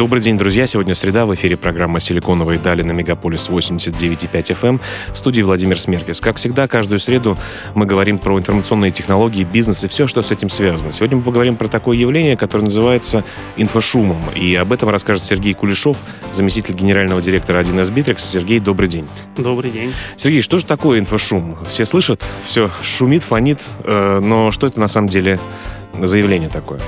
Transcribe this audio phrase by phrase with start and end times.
[0.00, 0.66] Добрый день, друзья.
[0.66, 1.26] Сегодня среда.
[1.26, 4.66] В эфире программа «Силиконовые дали» на Мегаполис 89.5 FM.
[4.66, 4.80] Эм.
[5.12, 6.22] В студии Владимир Смеркис.
[6.22, 7.36] Как всегда, каждую среду
[7.74, 10.90] мы говорим про информационные технологии, бизнес и все, что с этим связано.
[10.90, 13.24] Сегодня мы поговорим про такое явление, которое называется
[13.58, 14.30] инфошумом.
[14.30, 15.98] И об этом расскажет Сергей Кулешов,
[16.32, 18.24] заместитель генерального директора 1С Битрекс.
[18.24, 19.06] Сергей, добрый день.
[19.36, 19.92] Добрый день.
[20.16, 21.58] Сергей, что же такое инфошум?
[21.68, 25.38] Все слышат, все шумит, фонит, э, но что это на самом деле
[25.92, 26.80] заявление такое?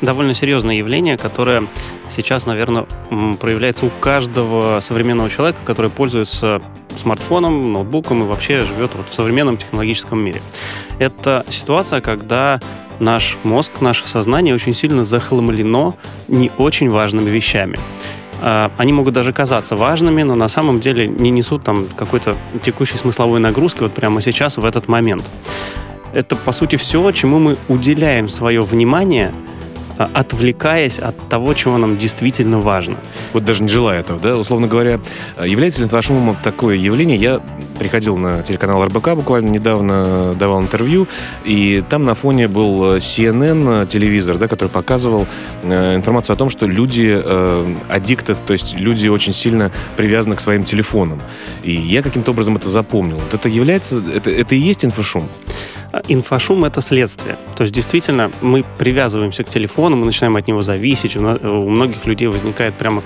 [0.00, 1.66] Довольно серьезное явление, которое
[2.08, 2.86] сейчас, наверное,
[3.40, 6.62] проявляется у каждого современного человека, который пользуется
[6.94, 10.40] смартфоном, ноутбуком и вообще живет вот в современном технологическом мире.
[10.98, 12.60] Это ситуация, когда
[12.98, 15.94] наш мозг, наше сознание очень сильно захламлено
[16.26, 17.78] не очень важными вещами.
[18.40, 22.96] А, они могут даже казаться важными, но на самом деле не несут там какой-то текущей
[22.96, 25.24] смысловой нагрузки вот прямо сейчас, в этот момент.
[26.12, 29.32] Это, по сути, все, чему мы уделяем свое внимание–
[29.98, 32.96] отвлекаясь от того, чего нам действительно важно.
[33.32, 34.36] Вот даже не желая этого, да?
[34.36, 35.00] Условно говоря,
[35.44, 37.16] является ли инфошумом такое явление?
[37.16, 37.40] Я
[37.78, 41.08] приходил на телеканал РБК буквально недавно, давал интервью,
[41.44, 45.26] и там на фоне был CNN телевизор, да, который показывал
[45.62, 47.74] э, информацию о том, что люди э,
[48.46, 51.20] то есть люди очень сильно привязаны к своим телефонам.
[51.62, 53.16] И я каким-то образом это запомнил.
[53.16, 55.28] Вот это является, это, это и есть инфошум?
[56.08, 57.36] Инфошум— это следствие.
[57.56, 61.16] То есть, действительно, мы привязываемся к телефону, мы начинаем от него зависеть.
[61.16, 63.02] У многих людей возникает прямо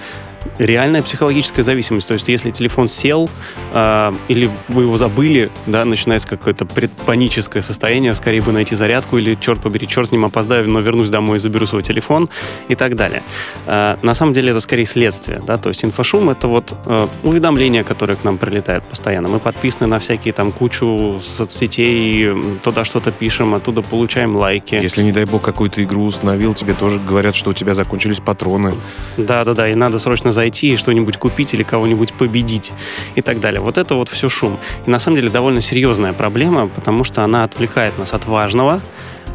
[0.58, 2.08] реальная психологическая зависимость.
[2.08, 3.28] То есть, если телефон сел
[3.72, 9.36] э, или вы его забыли, да, начинается какое-то предпаническое состояние, скорее бы найти зарядку или,
[9.40, 12.28] черт побери, черт с ним опоздаю, но вернусь домой и заберу свой телефон
[12.68, 13.22] и так далее.
[13.66, 17.84] Э, на самом деле это скорее следствие, да, то есть инфошум— это вот э, уведомления,
[17.84, 19.28] которые к нам прилетают постоянно.
[19.28, 24.74] Мы подписаны на всякие там кучу соцсетей, туда что-то пишем, оттуда получаем лайки.
[24.74, 28.74] Если, не дай бог, какую-то игру установил, тебе тоже говорят, что у тебя закончились патроны.
[29.16, 32.72] Да-да-да, и надо срочно зайти и что-нибудь купить или кого-нибудь победить
[33.14, 33.60] и так далее.
[33.60, 34.58] Вот это вот все шум.
[34.86, 38.80] И на самом деле довольно серьезная проблема, потому что она отвлекает нас от важного,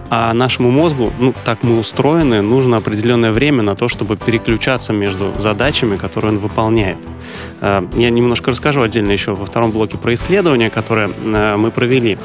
[0.09, 5.33] а нашему мозгу, ну, так мы устроены, нужно определенное время на то, чтобы переключаться между
[5.37, 6.97] задачами, которые он выполняет.
[7.59, 12.17] Э, я немножко расскажу отдельно еще во втором блоке про исследования, которые э, мы провели.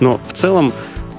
[0.00, 0.72] Но в целом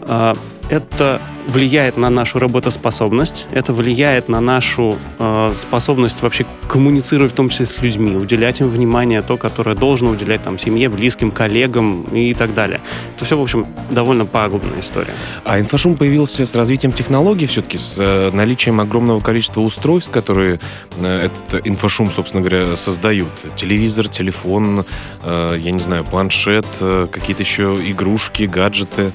[0.03, 0.33] э,
[0.69, 7.49] это влияет на нашу работоспособность, это влияет на нашу э, способность вообще коммуницировать, в том
[7.49, 12.33] числе с людьми, уделять им внимание, то, которое должно уделять там семье, близким, коллегам и
[12.33, 12.79] так далее.
[13.15, 15.13] Это все, в общем, довольно пагубная история.
[15.43, 20.59] А инфошум появился с развитием технологий все-таки, с э, наличием огромного количества устройств, которые
[20.99, 23.29] э, этот инфошум, собственно говоря, создают.
[23.55, 24.85] Телевизор, телефон,
[25.21, 29.11] э, я не знаю, планшет, э, какие-то еще игрушки, гаджеты.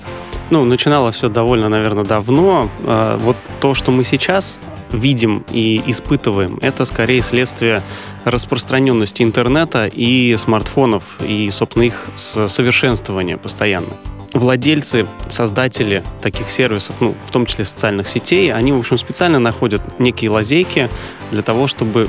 [0.50, 2.25] Ну, начинало все довольно, наверное, давно.
[2.28, 4.58] А, вот то, что мы сейчас
[4.92, 7.82] видим и испытываем, это скорее следствие
[8.24, 13.94] распространенности интернета и смартфонов, и, собственно, их совершенствования постоянно.
[14.32, 19.98] Владельцы, создатели таких сервисов, ну, в том числе социальных сетей, они, в общем, специально находят
[19.98, 20.90] некие лазейки
[21.30, 22.08] для того, чтобы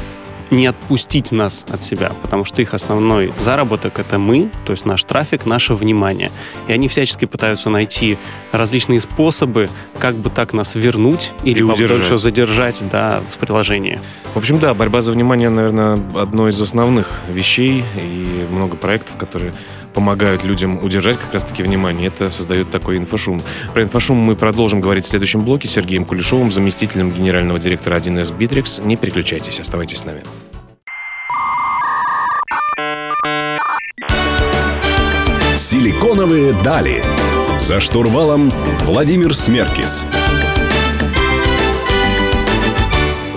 [0.51, 5.03] не отпустить нас от себя, потому что их основной заработок— это мы, то есть наш
[5.03, 6.31] трафик, наше внимание.
[6.67, 8.17] И они всячески пытаются найти
[8.51, 9.69] различные способы,
[9.99, 13.99] как бы так нас вернуть или подольше задержать да, в приложении.
[14.33, 19.53] В общем, да, борьба за внимание, наверное, одно из основных вещей, и много проектов, которые
[19.97, 22.09] помогают людям удержать как раз-таки внимание.
[22.09, 23.41] Это создает такой инфошум.
[23.73, 28.37] Про инфошум мы продолжим говорить в следующем блоке с Сергеем Кулешовым, заместителем генерального директора 1С
[28.37, 28.85] Bittrex.
[28.85, 30.21] Не переключайтесь, оставайтесь с нами.
[35.57, 37.03] Силиконовые дали.
[37.59, 38.53] За штурвалом
[38.85, 40.05] Владимир Смеркис.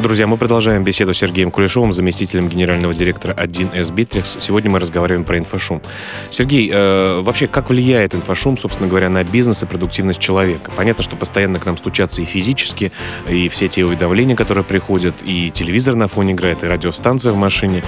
[0.01, 4.41] Друзья, мы продолжаем беседу с Сергеем Кулешовым, заместителем генерального директора 1С Bittrex.
[4.41, 5.83] Сегодня мы разговариваем про инфошум.
[6.31, 10.71] Сергей, э, вообще, как влияет инфошум, собственно говоря, на бизнес и продуктивность человека?
[10.75, 12.93] Понятно, что постоянно к нам стучатся и физически,
[13.29, 17.85] и все те уведомления, которые приходят, и телевизор на фоне играет, и радиостанция в машине.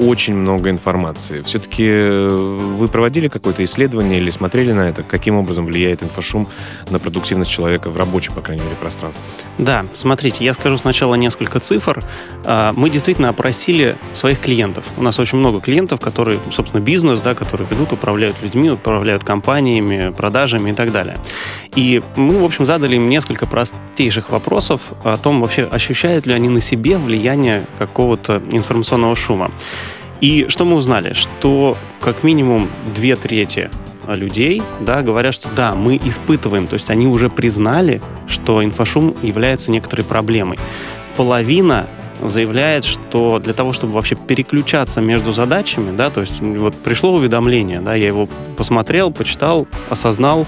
[0.00, 1.42] Очень много информации.
[1.42, 5.02] Все-таки э, вы проводили какое-то исследование или смотрели на это?
[5.02, 6.48] Каким образом влияет инфошум
[6.88, 9.22] на продуктивность человека в рабочем, по крайней мере, пространстве?
[9.58, 12.02] Да, смотрите, я скажу сначала несколько цифр.
[12.44, 14.86] А, мы действительно опросили своих клиентов.
[14.96, 20.12] У нас очень много клиентов, которые, собственно, бизнес, да, которые ведут, управляют людьми, управляют компаниями,
[20.16, 21.18] продажами и так далее.
[21.76, 26.48] И мы, в общем, задали им несколько простейших вопросов о том, вообще ощущают ли они
[26.48, 29.50] на себе влияние какого-то информационного шума.
[30.20, 31.12] И что мы узнали?
[31.14, 33.70] Что как минимум две трети
[34.08, 39.70] людей да, говорят, что да, мы испытываем, то есть они уже признали, что инфошум является
[39.70, 40.58] некоторой проблемой.
[41.16, 41.88] Половина
[42.22, 47.80] заявляет, что для того, чтобы вообще переключаться между задачами, да, то есть вот пришло уведомление,
[47.80, 50.46] да, я его посмотрел, почитал, осознал,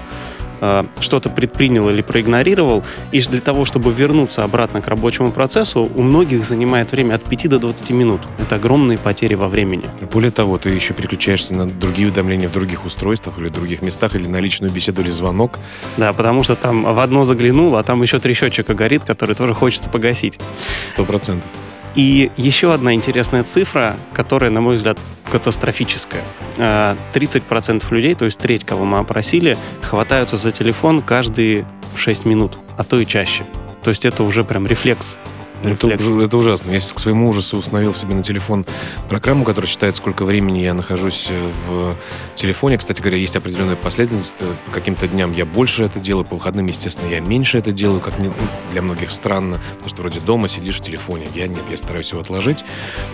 [0.61, 6.01] Э, что-то предпринял или проигнорировал, и для того, чтобы вернуться обратно к рабочему процессу, у
[6.01, 8.21] многих занимает время от 5 до 20 минут.
[8.39, 9.83] Это огромные потери во времени.
[10.11, 14.15] Более того, ты еще переключаешься на другие уведомления в других устройствах или в других местах,
[14.15, 15.59] или на личную беседу или звонок.
[15.97, 19.53] Да, потому что там в одно заглянул, а там еще три счетчика горит, который тоже
[19.53, 20.39] хочется погасить.
[20.87, 21.49] Сто процентов.
[21.95, 24.99] И еще одна интересная цифра, которая, на мой взгляд,
[25.29, 26.23] катастрофическая.
[26.57, 32.57] 30% э, людей, то есть треть, кого мы опросили, хватаются за телефон каждые 6 минут,
[32.77, 33.45] а то и чаще.
[33.83, 35.17] То есть это уже прям рефлекс
[35.63, 36.71] это, это ужасно.
[36.71, 38.65] Я к своему ужасу установил себе на телефон
[39.09, 41.97] программу, которая считает, сколько времени я нахожусь э, в
[42.35, 42.77] телефоне.
[42.77, 44.35] Кстати говоря, есть определенная последовательность.
[44.65, 48.19] По каким-то дням я больше это делаю, по выходным, естественно, я меньше это делаю, как
[48.19, 48.33] не, ну,
[48.71, 51.25] для многих странно, потому что вроде дома сидишь в телефоне.
[51.35, 52.65] Я нет, я стараюсь его отложить.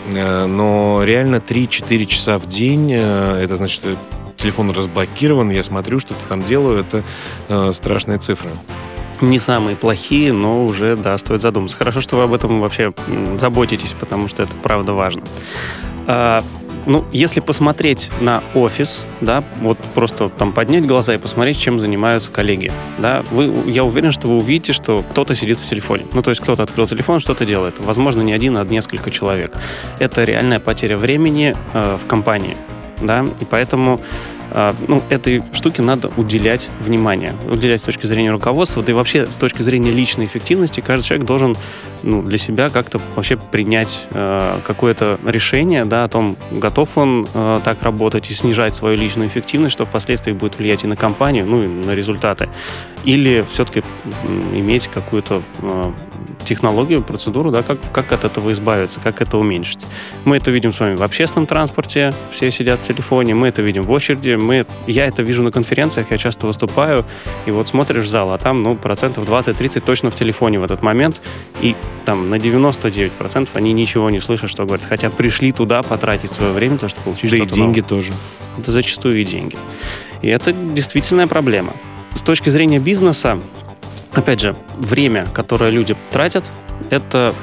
[0.08, 3.96] Э, но реально 3-4 часа в день, э, это значит, что
[4.38, 7.04] телефон разблокирован, я смотрю, что-то там делаю, это
[7.50, 8.50] э, страшная цифра
[9.22, 11.78] не самые плохие, но уже, да, стоит задуматься.
[11.78, 12.94] Хорошо, что вы об этом вообще
[13.38, 15.24] заботитесь, потому что это правда важно.
[16.08, 16.44] А,
[16.86, 22.32] ну, если посмотреть на офис, да, вот просто там поднять глаза и посмотреть, чем занимаются
[22.32, 26.08] коллеги, да, вы, я уверен, что вы увидите, что кто-то сидит в телефоне.
[26.14, 27.76] Ну, то есть кто-то открыл телефон, что-то делает.
[27.80, 29.54] Возможно, не один, а несколько человек.
[30.00, 32.58] Это реальная потеря времени э, в компании,
[33.02, 34.02] да, и поэтому
[34.88, 37.36] ну, этой штуке надо уделять внимание.
[37.50, 41.28] Уделять с точки зрения руководства, да и вообще с точки зрения личной эффективности каждый человек
[41.28, 41.56] должен
[42.04, 47.62] ну, для себя как-то вообще принять э, какое-то решение да, о том, готов он э,
[47.64, 51.64] так работать и снижать свою личную эффективность, что впоследствии будет влиять и на компанию, ну
[51.64, 52.50] и на результаты.
[53.06, 53.84] Или все-таки
[54.54, 55.92] иметь какую-то э,
[56.50, 59.86] технологию, процедуру, да, как, как от этого избавиться, как это уменьшить.
[60.26, 63.84] Мы это видим с вами в общественном транспорте, все сидят в телефоне, мы это видим
[63.84, 67.06] в очереди, мы, я это вижу на конференциях, я часто выступаю,
[67.46, 70.82] и вот смотришь в зал, а там, ну, процентов 20-30 точно в телефоне в этот
[70.82, 71.22] момент,
[71.62, 71.76] и
[72.06, 76.78] там на 99% они ничего не слышат, что говорят, хотя пришли туда потратить свое время,
[76.78, 77.90] то, чтобы получить да что-то и деньги новое.
[77.90, 78.14] тоже.
[78.58, 79.56] Это зачастую и деньги.
[80.24, 81.74] И это действительно проблема.
[82.14, 83.38] С точки зрения бизнеса,
[84.14, 86.52] опять же, время, которое люди тратят,
[86.90, 87.34] это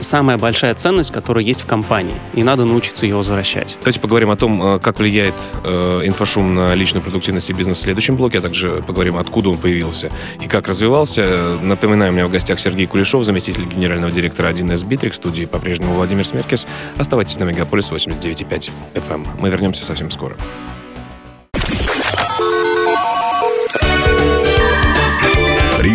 [0.00, 3.76] самая большая ценность, которая есть в компании, и надо научиться ее возвращать.
[3.80, 5.34] Давайте поговорим о том, э, как влияет
[5.64, 9.58] э, инфошум на личную продуктивность и бизнес в следующем блоке, а также поговорим, откуда он
[9.58, 10.10] появился
[10.42, 11.58] и как развивался.
[11.62, 16.24] Напоминаю, у меня в гостях Сергей Кулешов, заместитель генерального директора 1С Битрик, студии по-прежнему Владимир
[16.24, 16.66] Смеркис.
[16.96, 19.26] Оставайтесь на Мегаполис 89.5 FM.
[19.38, 20.36] Мы вернемся совсем скоро.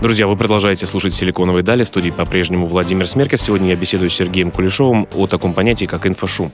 [0.00, 1.82] Друзья, вы продолжаете слушать «Силиконовые дали».
[1.82, 3.42] В студии по-прежнему Владимир Смеркис.
[3.42, 6.52] Сегодня я беседую с Сергеем Кулешовым о таком понятии, как инфошум.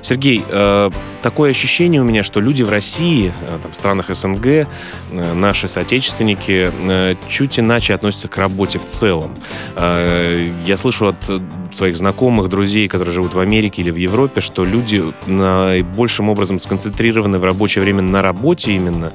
[0.00, 0.90] Сергей, э,
[1.20, 4.66] такое ощущение у меня, что люди в России, э, там, в странах СНГ, э,
[5.10, 9.34] наши соотечественники, э, чуть иначе относятся к работе в целом.
[9.74, 11.16] Э, я слышу от
[11.74, 17.38] своих знакомых, друзей, которые живут в Америке или в Европе, что люди наибольшим образом сконцентрированы
[17.38, 19.12] в рабочее время на работе именно,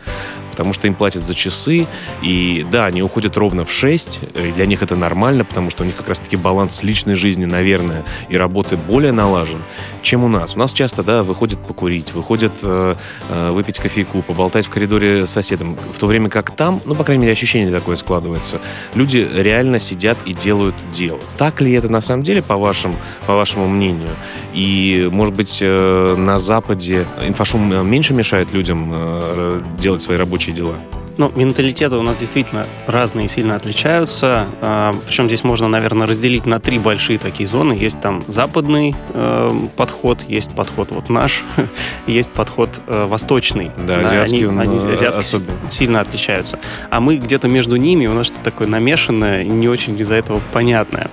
[0.60, 1.88] потому что им платят за часы,
[2.22, 5.86] и да, они уходят ровно в 6, и для них это нормально, потому что у
[5.86, 9.62] них как раз-таки баланс личной жизни, наверное, и работы более налажен,
[10.01, 10.58] чем у нас.
[10.58, 12.96] У нас часто, да, выходят покурить, выходят э,
[13.30, 17.06] э, выпить кофейку, поболтать в коридоре с соседом, в то время как там, ну, по
[17.06, 18.60] крайней мере, ощущение такое складывается,
[18.96, 21.22] люди реально сидят и делают дело.
[21.38, 22.96] Так ли это на самом деле, по, вашим,
[23.27, 24.10] по вашему мнению?
[24.53, 30.74] И, может быть, э, на Западе инфошум меньше мешает людям э, делать свои рабочие дела?
[31.20, 34.46] Ну, менталитеты у нас действительно разные и сильно отличаются.
[34.62, 37.74] А, Причем здесь можно, наверное, разделить на три большие такие зоны.
[37.74, 41.44] Есть там западный э, подход, есть подход вот наш,
[42.08, 43.70] есть подход э, восточный.
[43.86, 45.70] Да, азиатский он, они, э, азиатские особенно.
[45.70, 46.58] сильно отличаются.
[46.89, 51.10] А мы где-то между ними, у нас что-то такое намешанное, не очень из-за этого понятное.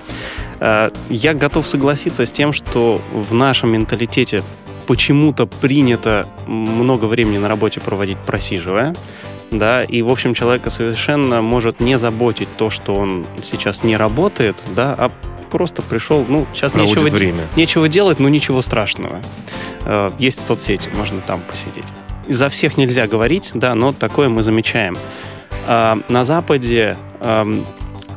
[0.59, 4.43] Э, Я готов согласиться с тем, что в нашем менталитете
[4.85, 8.95] почему-то принято много времени на работе проводить просиживая,
[9.51, 14.61] да, и, в общем, человека совершенно может не заботить то, что он сейчас не работает,
[14.75, 15.11] да, а
[15.51, 17.39] просто пришел, ну, сейчас Проводит нечего, время.
[17.55, 19.19] нечего делать, но ничего страшного.
[19.85, 21.85] Э, Есть соцсети, можно там посидеть.
[22.27, 24.97] За всех нельзя говорить, да, но такое мы замечаем.
[25.65, 27.65] А, На Западе ам,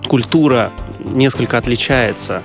[0.09, 0.73] культура
[1.05, 2.43] несколько отличается.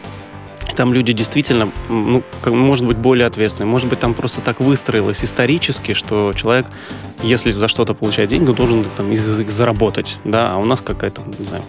[0.75, 3.69] Там люди действительно, ну, может быть, более ответственные.
[3.69, 6.65] Может быть, там просто так выстроилось исторически, что человек,
[7.23, 10.19] если за что-то получает деньги, должен там, их, их заработать.
[10.25, 10.51] Да?
[10.53, 11.63] А у нас какая-то, не знаю,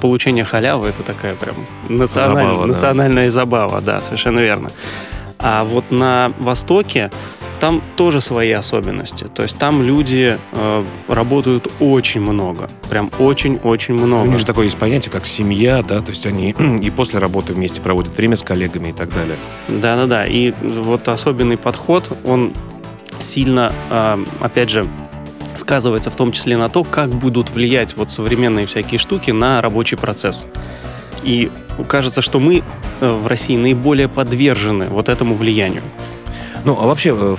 [0.00, 1.54] получение халявы это такая прям
[1.88, 2.66] националь- Забава, да.
[2.68, 3.80] национальная забава.
[3.82, 4.70] Да, совершенно верно.
[5.42, 7.10] А вот на Востоке
[7.60, 9.24] там тоже свои особенности.
[9.24, 12.70] То есть там люди э, работают очень много.
[12.88, 14.28] Прям очень-очень У много.
[14.30, 16.50] них же такое есть понятие, как семья, да, то есть они
[16.82, 19.36] и после работы вместе проводят время с коллегами и так далее.
[19.68, 20.24] Да-да-да.
[20.24, 22.52] И вот особенный подход, он
[23.18, 24.86] сильно, э, опять же,
[25.56, 29.98] сказывается в том числе на то, как будут влиять вот современные всякие штуки на рабочий
[29.98, 30.46] процесс.
[31.22, 31.50] И
[31.84, 32.62] кажется, что мы
[33.00, 35.82] э, в России наиболее подвержены вот этому влиянию.
[36.64, 37.36] Ну, а вообще, э,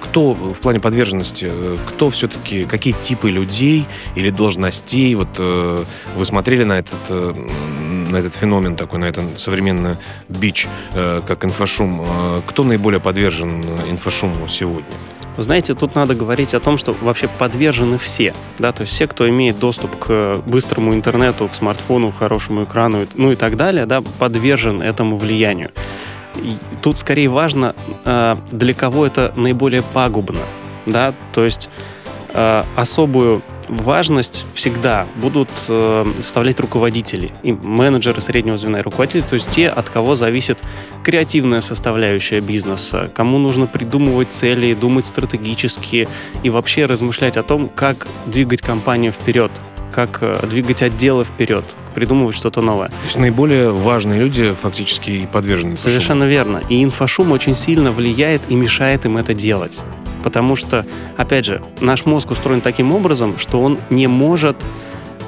[0.00, 6.64] кто в плане подверженности, э, кто все-таки, какие типы людей или должностей, вот вы смотрели
[6.64, 9.96] на этот, на этот феномен такой, на этот современный
[10.28, 14.94] бич, как инфошум, кто наиболее подвержен инфошуму сегодня?
[15.38, 19.28] Знаете, тут надо говорить о том, что вообще подвержены все, да, то есть все, кто
[19.28, 24.82] имеет доступ к быстрому интернету, к смартфону, хорошему экрану, ну и так далее, да, подвержен
[24.82, 25.70] этому влиянию.
[26.36, 30.40] И тут скорее важно, э, для кого это наиболее пагубно,
[30.86, 31.70] да, то есть
[32.30, 39.34] э, особую важность всегда будут э, составлять руководители, и менеджеры среднего звена и руководители, то
[39.34, 40.62] есть те, от кого зависит
[41.02, 46.08] креативная составляющая бизнеса, кому нужно придумывать цели, думать стратегически
[46.42, 49.50] и вообще размышлять о том, как двигать компанию вперед,
[49.98, 52.86] как э, двигать отделы вперед, придумывать что-то новое.
[52.86, 55.90] То есть наиболее важные люди фактически и подвержены инфошуму.
[55.90, 56.62] Совершенно верно.
[56.68, 59.80] И инфошум очень сильно влияет и мешает им это делать.
[60.22, 60.86] Потому что,
[61.16, 64.56] опять же, наш мозг устроен таким образом, что он не может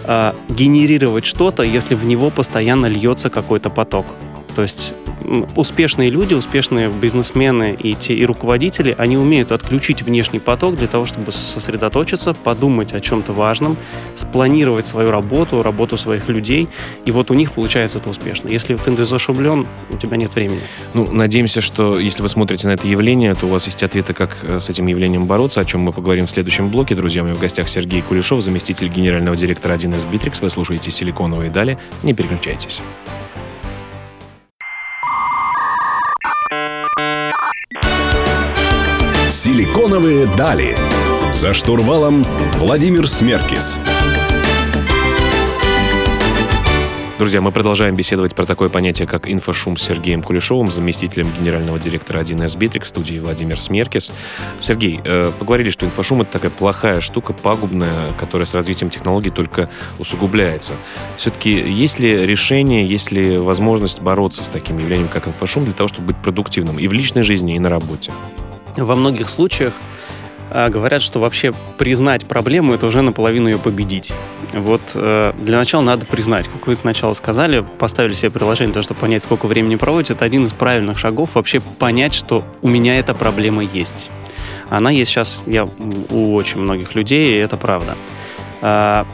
[0.04, 4.06] э, генерировать что-то, если в него постоянно льется какой-то поток.
[4.54, 4.95] То есть
[5.57, 11.07] успешные люди, успешные бизнесмены и, те, и руководители, они умеют отключить внешний поток для того,
[11.07, 13.76] чтобы сосредоточиться, подумать о чем-то важном,
[14.14, 16.69] спланировать свою работу, работу своих людей.
[17.04, 18.49] И вот у них получается это успешно.
[18.49, 20.61] Если ты зашублен, у тебя нет времени.
[20.95, 24.37] Ну, надеемся, что если вы смотрите на это явление, то у вас есть ответы, как
[24.42, 26.95] э, с этим явлением бороться, о чем мы поговорим в следующем блоке.
[26.95, 30.38] Друзья мои, в гостях Сергей Кулешов, заместитель генерального директора 1С Bittrex.
[30.42, 31.78] Вы слушаете «Силиконовые дали».
[32.02, 32.83] Не переключайтесь.
[39.42, 40.76] «Силиконовые дали».
[41.32, 42.26] За штурвалом
[42.59, 43.78] Владимир Смеркис.
[47.18, 52.20] Друзья, мы продолжаем беседовать про такое понятие, как инфошум с Сергеем Кулешовым, заместителем генерального директора
[52.20, 54.12] 1С Bittrex, в студии Владимир Смеркис.
[54.59, 59.70] Сергей, э, поговорили, что инфошум— это такая плохая штука, пагубная, которая с развитием технологий только
[59.99, 60.75] усугубляется.
[61.16, 65.88] Все-таки есть ли решение, есть ли возможность бороться с таким явлением, как инфошум, для того,
[65.88, 68.12] чтобы быть продуктивным и в личной жизни, и на работе?
[68.76, 69.74] Во многих случаях
[70.50, 74.12] а, говорят, что вообще признать проблему это уже наполовину ее победить.
[74.52, 79.00] Вот э, для начала надо признать, как вы сначала сказали, поставили себе приложение, того, чтобы
[79.00, 83.14] понять, сколько времени проводите, это один из правильных шагов вообще понять, что у меня эта
[83.14, 84.10] проблема есть.
[84.68, 85.68] Она есть сейчас я,
[86.10, 87.96] у очень многих людей, и это правда.
[88.60, 89.06] А,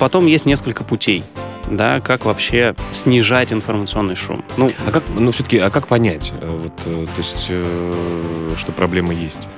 [0.00, 1.22] потом есть несколько путей,
[1.70, 4.44] да, как вообще снижать информационный шум.
[4.56, 8.72] Ну, А как, ну, все-таки, а как понять, э, вот, э, то есть, э, что
[8.72, 9.48] проблема есть?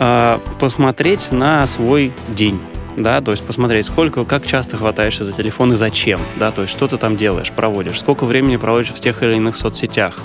[0.00, 2.60] а, посмотреть на свой день.
[2.96, 6.72] Да, то есть посмотреть, сколько, как часто хватаешься за телефон и зачем, да, то есть
[6.72, 10.18] что ты там делаешь, проводишь, сколько времени проводишь в тех или иных соцсетях,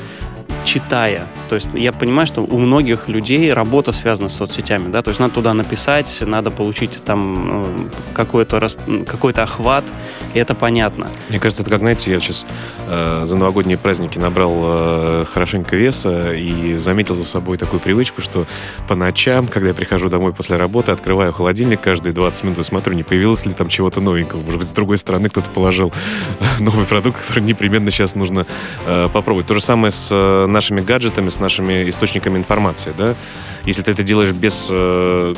[0.63, 1.27] читая.
[1.49, 5.19] То есть я понимаю, что у многих людей работа связана с соцсетями, да, то есть
[5.19, 8.77] надо туда написать, надо получить там ну, какой-то рас...
[9.05, 9.83] какой-то охват,
[10.33, 11.07] и это понятно.
[11.29, 12.45] Мне кажется, это как, знаете, я сейчас
[12.87, 18.45] э, за новогодние праздники набрал э, хорошенько веса и заметил за собой такую привычку, что
[18.87, 22.93] по ночам, когда я прихожу домой после работы, открываю холодильник каждые 20 минут и смотрю,
[22.93, 24.41] не появилось ли там чего-то новенького.
[24.41, 25.91] Может быть, с другой стороны кто-то положил
[26.59, 28.45] новый продукт, который непременно сейчас нужно
[28.85, 29.47] э, попробовать.
[29.47, 33.15] То же самое с э, нашими гаджетами, с нашими источниками информации, да.
[33.65, 35.33] Если ты это делаешь без, э,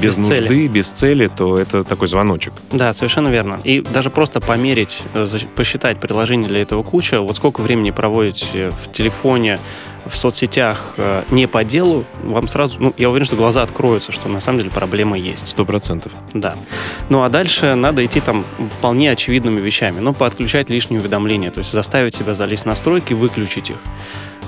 [0.00, 0.68] без, Без нужды, цели.
[0.68, 2.52] без цели, то это такой звоночек.
[2.70, 3.60] Да, совершенно верно.
[3.64, 8.92] И даже просто померить, э, посчитать приложений для этого куча, вот сколько времени проводите в
[8.92, 9.58] телефоне,
[10.06, 14.28] в соцсетях э, не по делу, вам сразу, ну, я уверен, что глаза откроются, что
[14.28, 15.48] на самом деле проблема есть.
[15.48, 16.12] Сто процентов.
[16.32, 16.54] Да.
[17.08, 18.44] Ну а дальше надо идти там
[18.78, 19.98] вполне очевидными вещами.
[20.00, 23.78] Ну, подключать лишние уведомления, то есть заставить себя залезть в настройки, выключить их.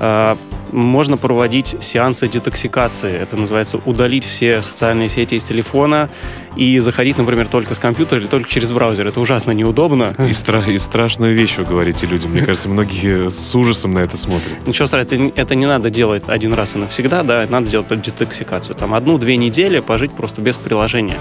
[0.00, 0.37] А,
[0.73, 3.12] Можно проводить сеансы детоксикации.
[3.17, 6.11] Это называется удалить все социальные сети из телефона
[6.57, 9.07] и заходить, например, только с компьютера или только через браузер.
[9.07, 10.14] Это ужасно неудобно.
[10.19, 12.33] И, стра- и страшную вещь вы говорите людям.
[12.33, 14.67] Мне кажется, многие с ужасом на это смотрят.
[14.67, 18.75] Ничего страшного, это не надо делать один раз и навсегда, да, надо делать детоксикацию.
[18.75, 21.17] Там одну-две недели пожить просто без приложения.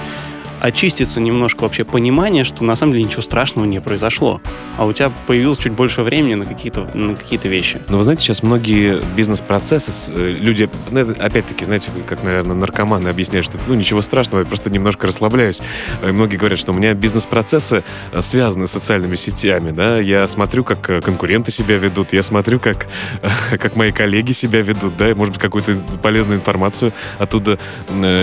[0.59, 4.41] Очиститься немножко вообще понимание, что на самом деле ничего страшного не произошло.
[4.77, 7.79] А у тебя появилось чуть больше времени на какие-то, на какие-то вещи.
[7.89, 13.45] Но вы знаете, сейчас многие бизнес-процессы, э, люди, ну, опять-таки, знаете, как, наверное, наркоманы объясняют,
[13.45, 15.61] что ну ничего страшного, я просто немножко расслабляюсь.
[16.01, 20.63] Э, Многие говорят, что у меня бизнес-процессы э, связаны с социальными сетями, да, я смотрю,
[20.63, 22.87] как конкуренты себя ведут, я смотрю, как,
[23.51, 27.59] как мои коллеги себя ведут, да, и, может быть, какую-то полезную информацию оттуда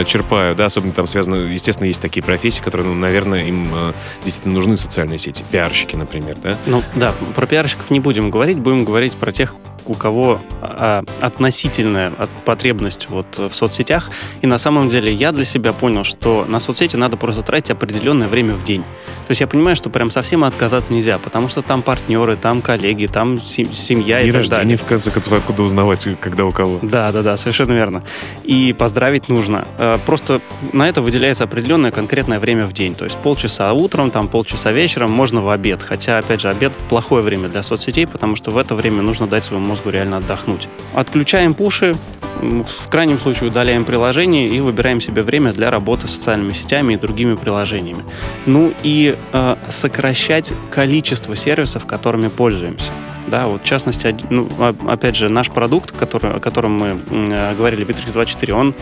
[0.06, 3.92] черпаю, да, особенно там связано, естественно, есть такие профессии, которые, ну, наверное, им э,
[4.24, 8.84] действительно нужны социальные сети, пиарщики, например, да, Ну да, про пиарщиков не будем говорить, будем
[8.84, 9.54] говорить про тех,
[9.86, 14.10] у кого а, относительная от- потребность вот в соцсетях.
[14.40, 18.28] И на самом деле я для себя понял, что на соцсети надо просто тратить определенное
[18.28, 18.82] время в день.
[18.82, 23.06] То есть я понимаю, что прям совсем отказаться нельзя, потому что там партнеры, там коллеги,
[23.06, 24.76] там сем- семья и День так далее.
[24.76, 26.78] в конце концов, откуда узнавать, когда у кого.
[26.82, 28.02] Да, да, да, совершенно верно.
[28.44, 29.66] И поздравить нужно.
[29.78, 30.40] Э, Просто
[30.72, 32.94] на это выделяется определенное конкретное время в день.
[32.94, 35.82] То есть полчаса утром, там полчаса вечером, можно в обед.
[35.82, 39.44] Хотя, опять же, обед плохое время для соцсетей, потому что в это время нужно дать
[39.44, 40.68] своему мозгу реально отдохнуть.
[40.94, 41.96] Отключаем пуши,
[42.40, 46.96] в крайнем случае удаляем приложение и выбираем себе время для работы с социальными сетями и
[46.96, 48.04] другими приложениями.
[48.46, 52.92] Ну и э, сокращать количество сервисов, которыми пользуемся.
[53.26, 57.54] Да, вот в частности, ну, а- опять же, наш продукт, который, о котором мы э,
[57.54, 58.74] говорили, Bittrex24, он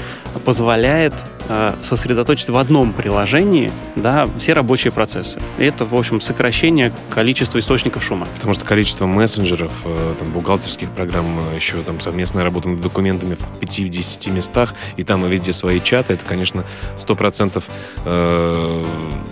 [0.45, 1.15] позволяет
[1.49, 5.41] э, сосредоточить в одном приложении да, все рабочие процессы.
[5.59, 8.27] И это, в общем, сокращение количества источников шума.
[8.35, 13.37] Потому что количество мессенджеров, э, там, бухгалтерских программ, э, еще там совместная работа над документами
[13.37, 16.65] в 5-10 местах, и там и везде свои чаты, это, конечно,
[16.97, 17.65] 100%
[18.05, 18.85] э,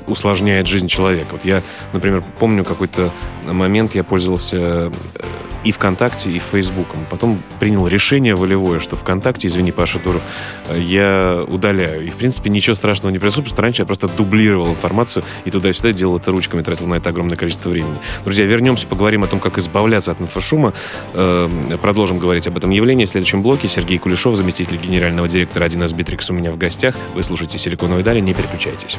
[0.07, 1.31] усложняет жизнь человека.
[1.33, 3.13] Вот я, например, помню какой-то
[3.45, 4.93] момент, я пользовался
[5.65, 7.07] и ВКонтакте, и Фейсбуком.
[7.11, 10.25] Потом принял решение волевое, что ВКонтакте, извини, Паша Дуров,
[10.69, 12.07] э, я удаляю.
[12.07, 15.51] И, в принципе, ничего страшного не происходит, потому что раньше я просто дублировал информацию и
[15.51, 17.99] туда-сюда делал это ручками, тратил на это огромное количество времени.
[18.25, 20.73] Друзья, вернемся, поговорим о том, как избавляться от инфошума.
[21.15, 21.49] Э,
[21.81, 23.05] Продолжим говорить об этом явлении.
[23.05, 26.95] В следующем блоке Сергей Кулешов, заместитель генерального директора 1С Битрикс у меня в гостях.
[27.15, 28.99] Вы слушаете «Силиконовые дали», не переключайтесь.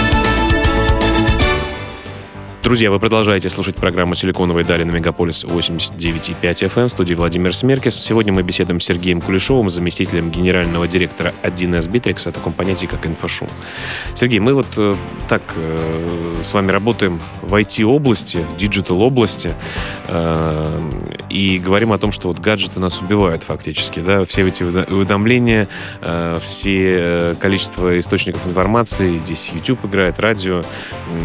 [2.71, 7.95] Друзья, вы продолжаете слушать программу «Силиконовые дали» на Мегаполис 89,5 FM в студии Владимир Смеркис.
[7.95, 13.05] Сегодня мы беседуем с Сергеем Кулешовым, заместителем генерального директора 1С Битрикс о таком понятии, как
[13.05, 13.49] инфошум.
[14.15, 14.95] Сергей, мы вот э,
[15.27, 19.53] так э, с вами работаем в IT-области, в digital-области
[20.07, 20.89] э,
[21.29, 25.67] и говорим о том, что вот гаджеты нас убивают фактически, да, все эти уведомления,
[25.99, 30.63] э, все э, количество источников информации, здесь YouTube играет, радио,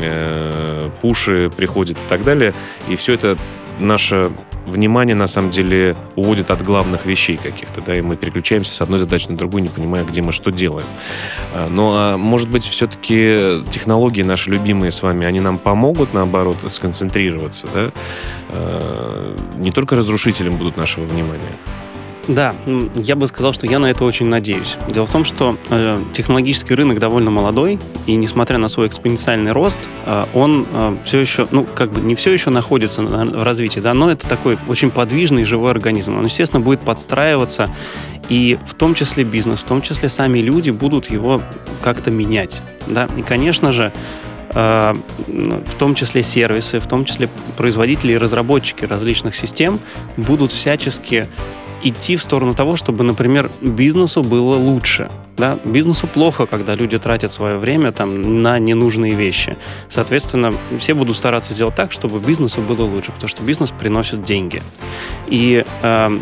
[0.02, 2.54] э, пуши приходят и так далее.
[2.88, 3.36] И все это
[3.78, 4.30] наше
[4.66, 8.98] внимание, на самом деле, уводит от главных вещей каких-то, да, и мы переключаемся с одной
[8.98, 10.86] задачи на другую, не понимая, где мы что делаем.
[11.54, 16.56] А, Ну, а может быть, все-таки технологии наши любимые с вами, они нам помогут, наоборот,
[16.66, 17.90] сконцентрироваться, да?
[18.48, 21.56] А, Не только разрушителем будут нашего внимания.
[22.28, 22.54] Да,
[22.96, 24.76] я бы сказал, что я на это очень надеюсь.
[24.90, 29.78] Дело в том, что э, технологический рынок довольно молодой, и несмотря на свой экспоненциальный рост,
[30.04, 33.78] э, он э, все еще, ну, как бы не все еще находится на, в развитии,
[33.78, 36.18] да, но это такой очень подвижный живой организм.
[36.18, 37.70] Он, естественно, будет подстраиваться,
[38.28, 41.40] и в том числе бизнес, в том числе сами люди будут его
[41.80, 43.08] как-то менять, да.
[43.16, 43.92] И, конечно же,
[44.52, 44.94] э,
[45.28, 49.78] в том числе сервисы, в том числе производители и разработчики различных систем
[50.16, 51.28] будут всячески
[51.82, 55.10] идти в сторону того, чтобы, например, бизнесу было лучше.
[55.36, 55.58] Да?
[55.64, 59.56] Бизнесу плохо, когда люди тратят свое время там, на ненужные вещи.
[59.88, 64.62] Соответственно, все будут стараться сделать так, чтобы бизнесу было лучше, потому что бизнес приносит деньги.
[65.26, 66.20] И э,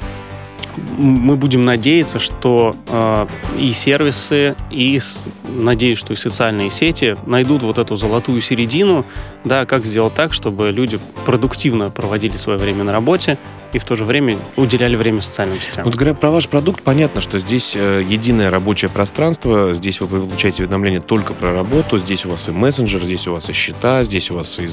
[0.99, 3.27] мы будем надеяться, что э,
[3.59, 4.99] и сервисы, и
[5.45, 9.05] надеюсь, что и социальные сети найдут вот эту золотую середину,
[9.45, 13.39] да, как сделать так, чтобы люди продуктивно проводили свое время на работе
[13.75, 15.85] и в то же время уделяли время социальным сетям.
[15.85, 20.63] Вот говоря про ваш продукт, понятно, что здесь э, единое рабочее пространство, здесь вы получаете
[20.63, 24.31] уведомления только про работу, здесь у вас и мессенджер, здесь у вас и счета, здесь
[24.31, 24.67] у вас и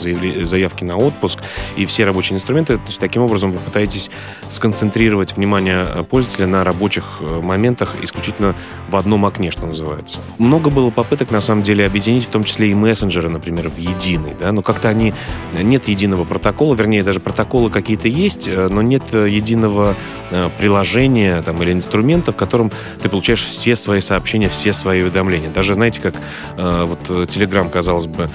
[0.43, 1.39] заявки на отпуск,
[1.75, 2.75] и все рабочие инструменты.
[2.75, 4.11] То есть таким образом вы пытаетесь
[4.49, 8.55] сконцентрировать внимание э, пользователя на рабочих э, моментах исключительно
[8.87, 10.21] в одном окне, что называется.
[10.37, 14.35] Много было попыток, на самом деле, объединить в том числе и мессенджеры, например, в единый,
[14.37, 15.15] да, но как-то они,
[15.55, 19.95] нет единого протокола, вернее, даже протоколы какие-то есть, но нет э, единого
[20.29, 25.49] э, приложения там, или инструмента, в котором ты получаешь все свои сообщения, все свои уведомления.
[25.49, 26.15] Даже, знаете, как
[26.57, 26.99] э, вот
[27.29, 28.29] Telegram, казалось бы,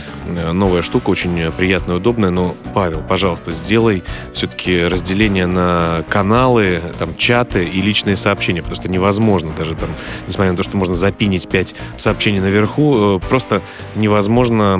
[0.52, 7.64] новая штука, очень приятная, удобная, но, Павел, пожалуйста, сделай все-таки разделение на каналы, там, чаты
[7.64, 9.90] и личные сообщения, потому что невозможно даже там,
[10.26, 13.60] несмотря на то, что можно запинить 5 сообщений наверху, просто
[13.94, 14.76] невозможно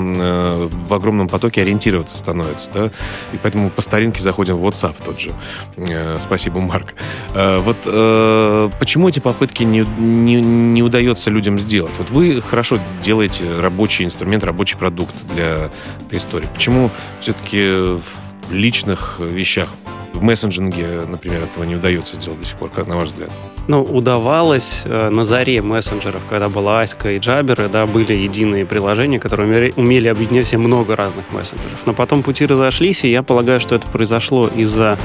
[0.69, 2.85] в огромном потоке ориентироваться становится, да,
[3.33, 5.31] и поэтому по старинке заходим в WhatsApp тот же.
[5.75, 6.93] Э, спасибо, Марк.
[7.33, 11.93] Э, вот э, почему эти попытки не, не, не удается людям сделать?
[11.97, 15.69] Вот вы хорошо делаете рабочий инструмент, рабочий продукт для
[16.05, 16.47] этой истории.
[16.53, 19.69] Почему все-таки в личных вещах,
[20.13, 23.29] в мессенджинге, например, этого не удается сделать до сих пор, как на ваш взгляд?
[23.67, 29.19] Ну, удавалось э, на заре мессенджеров, когда была Аська и Джаберы, да, были единые приложения,
[29.19, 31.85] которые умели, умели объединять себе много разных мессенджеров.
[31.85, 34.97] Но потом пути разошлись, и я полагаю, что это произошло из-за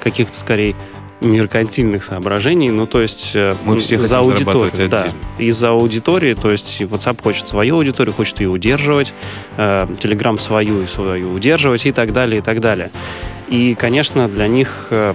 [0.00, 0.74] каких-то скорее
[1.20, 6.80] меркантильных соображений, ну то есть э, мы все за аудиторию, да, из-за аудитории, то есть
[6.80, 9.14] WhatsApp хочет свою аудиторию, хочет ее удерживать,
[9.56, 12.90] э, Telegram свою и свою удерживать и так далее и так далее.
[13.50, 15.14] И, конечно, для них э,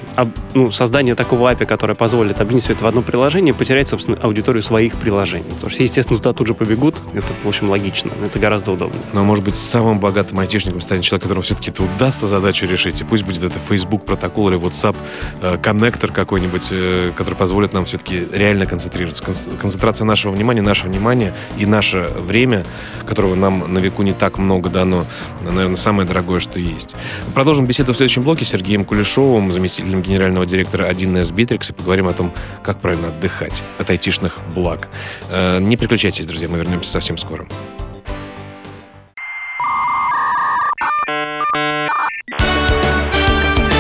[0.56, 4.64] ну, создание такого API, которое позволит объединить все это в одно приложение, потерять, собственно, аудиторию
[4.64, 5.46] своих приложений.
[5.56, 7.02] Потому что, естественно, туда тут же побегут.
[7.14, 8.12] Это, в общем, логично.
[8.26, 9.02] Это гораздо удобнее.
[9.14, 13.02] Но, может быть, самым богатым айтишником станет человек, которому все-таки это удастся задачу решить.
[13.02, 14.96] И пусть будет это Facebook протокол или WhatsApp
[15.42, 19.24] э, коннектор какой-нибудь, э, который позволит нам все-таки реально концентрироваться.
[19.24, 22.66] Концентрация нашего внимания, наше внимание и наше время,
[23.06, 25.06] которого нам на веку не так много дано,
[25.42, 26.96] наверное, самое дорогое, что есть.
[27.36, 32.08] Продолжим беседу в следующем следующем блоке Сергеем Кулешовым, заместителем генерального директора 1С Bittrex, и поговорим
[32.08, 32.32] о том,
[32.64, 34.90] как правильно отдыхать от айтишных благ.
[35.30, 37.46] Э, не переключайтесь, друзья, мы вернемся совсем скоро.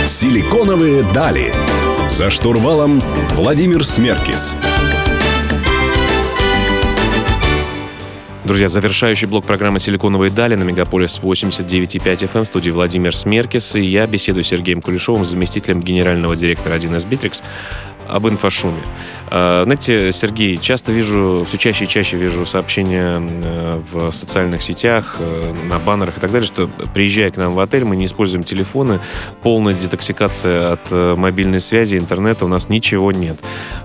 [0.08, 1.54] Силиконовые дали.
[2.12, 3.02] За штурвалом
[3.36, 4.56] Владимир Смеркис.
[8.46, 13.80] Друзья, завершающий блок программы «Силиконовые дали» на Мегаполис 89.5 FM в студии Владимир Смеркис, и
[13.80, 17.42] я беседую с Сергеем Кулешовым, заместителем генерального директора 1С Bittrex,
[18.08, 18.82] об инфошуме.
[19.36, 25.16] А, знаете, Сергей, часто вижу, все чаще и чаще вижу сообщения э, в социальных сетях,
[25.20, 28.44] э, на баннерах и так далее, что приезжая к нам в отель, мы не используем
[28.44, 29.00] телефоны,
[29.42, 33.39] полная детоксикация от э, мобильной связи, интернета, у нас ничего нет.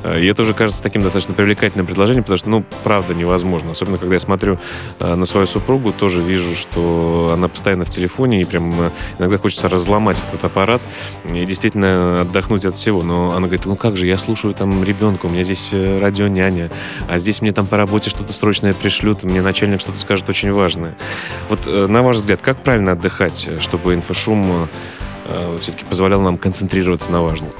[0.04, 3.70] И это уже кажется таким достаточно привлекательным предложением, потому что, ну, правда невозможно.
[3.70, 4.58] Особенно, когда я смотрю
[5.00, 10.22] на свою супругу, тоже вижу, что она постоянно в телефоне, и прям иногда хочется разломать
[10.28, 10.82] этот аппарат
[11.24, 13.02] и действительно отдохнуть от всего.
[13.02, 16.70] Но она говорит, ну как же, я слушаю там ребенка, у меня здесь э, радионяня,
[17.08, 20.96] а здесь мне там по работе что-то срочное пришлют, мне начальник что-то скажет очень важное.
[21.48, 24.68] Вот э, на ваш взгляд, как правильно отдыхать, чтобы инфошум
[25.26, 27.50] э, все-таки позволял нам концентрироваться на важном?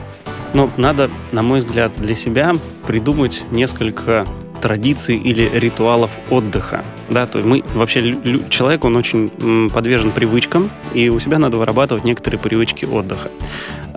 [0.55, 2.55] Ну, надо, на мой взгляд, для себя
[2.87, 4.27] придумать несколько
[4.61, 6.85] традиций или ритуалов отдыха.
[7.11, 8.17] Да, то есть мы вообще
[8.51, 13.31] человек, он очень подвержен привычкам, и у себя надо вырабатывать некоторые привычки отдыха.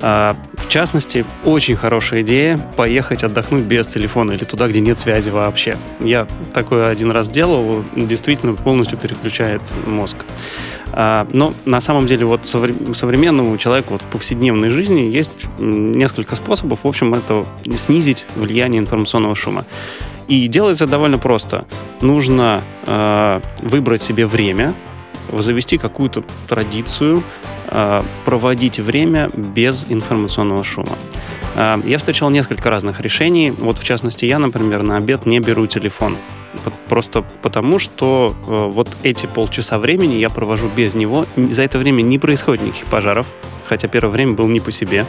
[0.04, 5.30] А, в частности, очень хорошая идея поехать отдохнуть без телефона или туда, где нет связи
[5.30, 5.78] вообще.
[6.00, 10.18] Я такое один раз делал, действительно полностью переключает мозг.
[10.94, 16.84] А, но на самом деле вот современному человеку вот в повседневной жизни есть несколько способов,
[16.84, 17.46] в общем, это
[17.76, 19.66] снизить влияние информационного шума.
[20.32, 21.66] И делается довольно просто.
[22.00, 24.74] Нужно э, выбрать себе время,
[25.30, 27.22] завести какую-то традицию,
[27.68, 30.98] э, проводить время без информационного шума.
[31.56, 33.52] Э, я встречал несколько разных решений.
[33.52, 36.16] Вот, в частности, я, например, на обед не беру телефон.
[36.88, 41.26] Просто потому, что э, вот эти полчаса времени я провожу без него.
[41.36, 43.28] За это время не происходит никаких пожаров,
[43.68, 45.06] хотя первое время был не по себе.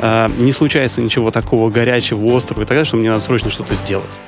[0.00, 3.74] Э, не случается ничего такого горячего, острого и так далее, что мне надо срочно что-то
[3.74, 4.18] сделать.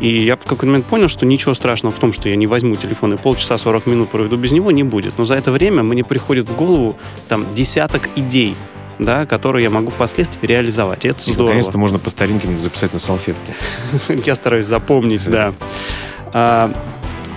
[0.00, 2.74] И я в какой-то момент понял, что ничего страшного в том, что я не возьму
[2.74, 5.18] телефон и полчаса 40 минут проведу без него, не будет.
[5.18, 6.96] Но за это время мне приходит в голову
[7.28, 8.56] там десяток идей,
[8.98, 11.04] да, которые я могу впоследствии реализовать.
[11.04, 11.48] И это здорово.
[11.48, 13.54] Наконец-то можно по старинке записать на салфетке.
[14.24, 15.52] Я стараюсь запомнить, да.
[16.32, 16.72] А,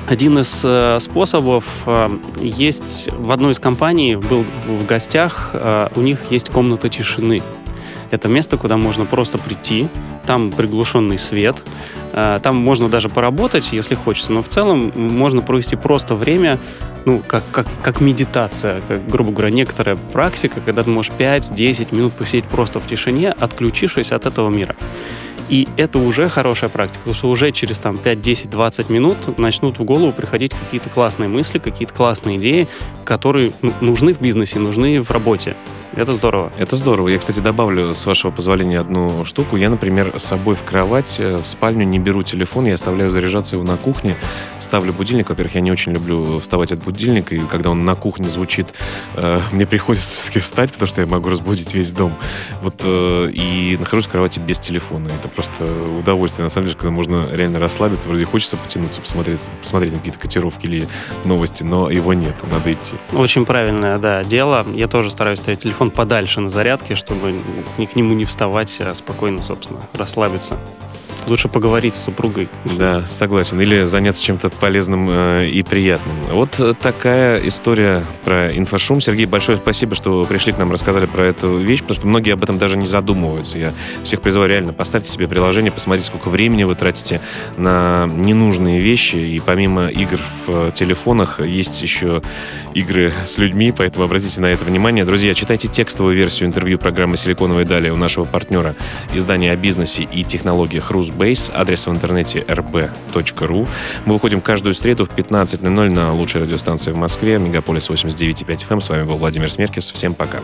[0.07, 6.01] один из э, способов э, есть в одной из компаний, был в гостях, э, у
[6.01, 7.43] них есть комната тишины.
[8.11, 9.89] Это место, куда можно просто прийти,
[10.25, 11.63] там приглушенный свет,
[12.13, 16.57] там можно даже поработать, если хочется, но в целом можно провести просто время
[17.05, 22.11] ну, как, как, как медитация, как, грубо говоря, некоторая практика, когда ты можешь 5-10 минут
[22.11, 24.75] посидеть просто в тишине, отключившись от этого мира.
[25.47, 29.79] И это уже хорошая практика, потому что уже через там 5, 10, 20 минут начнут
[29.79, 32.67] в голову приходить какие-то классные мысли, какие-то классные идеи,
[33.05, 35.55] которые ну, нужны в бизнесе, нужны в работе.
[35.97, 36.51] Это здорово.
[36.59, 37.07] Это здорово.
[37.07, 39.57] Я, кстати, добавлю, с вашего позволения, одну штуку.
[39.57, 43.55] Я, например, с собой в кровать, э, в спальню не беру телефон, я оставляю заряжаться
[43.55, 44.15] его на кухне,
[44.59, 45.29] ставлю будильник.
[45.29, 48.75] Во-первых, я не очень люблю вставать от будильника, и когда он на кухне звучит,
[49.15, 52.13] э, мне приходится все-таки встать, потому что я могу разбудить весь дом.
[52.61, 55.09] Вот, э, и нахожусь в кровати без телефона.
[55.19, 55.65] Это просто
[55.99, 60.19] удовольствие, на самом деле, когда можно реально расслабиться, вроде хочется потянуться, посмотреть, посмотреть на какие-то
[60.19, 60.87] котировки или
[61.25, 62.97] новости, но его нет, надо идти.
[63.13, 64.63] Очень правильное, да, дело.
[64.75, 67.41] Я тоже стараюсь ставить телефон телефон подальше на зарядке, чтобы
[67.77, 70.57] ни к нему не вставать, а спокойно, собственно, расслабиться.
[71.27, 72.47] Лучше поговорить с супругой.
[72.77, 73.59] Да, согласен.
[73.59, 76.15] Или заняться чем-то полезным э, и приятным.
[76.31, 79.01] Вот такая история про инфошум.
[79.01, 82.43] Сергей, большое спасибо, что пришли к нам, рассказали про эту вещь, потому что многие об
[82.43, 83.57] этом даже не задумываются.
[83.57, 87.19] Я всех призываю реально, поставьте себе приложение, посмотрите, сколько времени вы тратите
[87.57, 89.17] на ненужные вещи.
[89.17, 92.21] И помимо игр в телефонах, есть еще
[92.73, 95.03] игры с людьми, поэтому обратите на это внимание.
[95.03, 98.75] Друзья, читайте текстовую версию интервью программы «Силиконовая далее» у нашего партнера
[99.13, 103.67] издания о бизнесе и технологиях «Рус Base, адрес в интернете rb.ru.
[104.05, 108.73] Мы выходим каждую среду в 15.00 на лучшей радиостанции в Москве, Мегаполис 89.5 FM.
[108.73, 108.81] Эм.
[108.81, 109.91] С вами был Владимир Смеркис.
[109.91, 110.39] Всем пока.